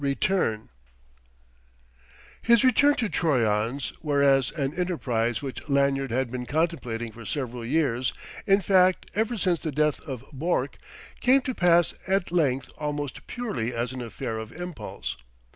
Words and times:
II 0.03 0.07
RETURN 0.07 0.69
His 2.41 2.63
return 2.63 2.95
to 2.95 3.07
Troyon's, 3.07 3.93
whereas 4.01 4.49
an 4.49 4.73
enterprise 4.73 5.43
which 5.43 5.69
Lanyard 5.69 6.09
had 6.09 6.31
been 6.31 6.47
contemplating 6.47 7.11
for 7.11 7.23
several 7.23 7.63
years 7.63 8.11
in 8.47 8.61
fact, 8.61 9.11
ever 9.13 9.37
since 9.37 9.59
the 9.59 9.71
death 9.71 10.01
of 10.01 10.25
Bourke 10.33 10.79
came 11.19 11.41
to 11.41 11.53
pass 11.53 11.93
at 12.07 12.31
length 12.31 12.71
almost 12.79 13.27
purely 13.27 13.75
as 13.75 13.93
an 13.93 14.01
affair 14.01 14.39
of 14.39 14.51
impulse. 14.51 15.17